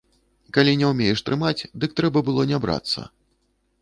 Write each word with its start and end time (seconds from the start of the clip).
Калі 0.57 0.71
не 0.79 0.87
ўмееш 0.93 1.21
трымаць, 1.29 1.67
дык 1.83 1.91
трэба 2.01 2.27
было 2.31 2.47
не 2.53 2.57
брацца. 2.65 3.07